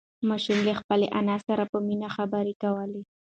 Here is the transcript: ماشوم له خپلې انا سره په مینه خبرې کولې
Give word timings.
ماشوم 0.29 0.59
له 0.67 0.73
خپلې 0.81 1.07
انا 1.19 1.37
سره 1.47 1.63
په 1.71 1.77
مینه 1.87 2.07
خبرې 2.15 2.53
کولې 2.63 3.01